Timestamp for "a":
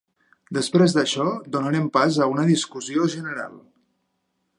2.19-2.29